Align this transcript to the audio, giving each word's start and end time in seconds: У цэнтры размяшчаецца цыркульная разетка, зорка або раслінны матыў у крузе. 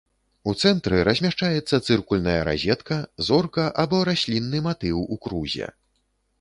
У 0.51 0.53
цэнтры 0.61 1.01
размяшчаецца 1.07 1.81
цыркульная 1.87 2.39
разетка, 2.49 2.99
зорка 3.29 3.69
або 3.87 4.03
раслінны 4.13 4.67
матыў 4.69 4.97
у 5.13 5.23
крузе. 5.27 5.73